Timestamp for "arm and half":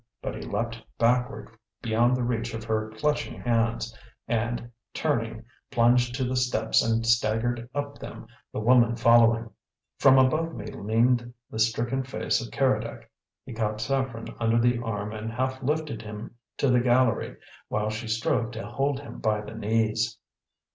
14.81-15.61